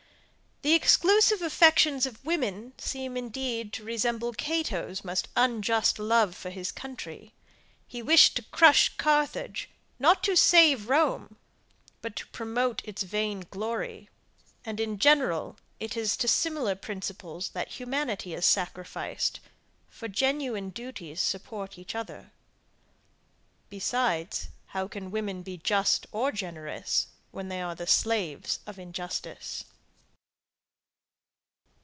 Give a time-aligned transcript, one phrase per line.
[0.63, 6.71] The exclusive affections of women seem indeed to resemble Cato's most unjust love for his
[6.71, 7.33] country.
[7.87, 11.37] He wished to crush Carthage, not to save Rome,
[12.03, 14.11] but to promote its vain glory;
[14.63, 19.39] and in general, it is to similar principles that humanity is sacrificed,
[19.89, 22.31] for genuine duties support each other.
[23.71, 29.65] Besides, how can women be just or generous, when they are the slaves of injustice.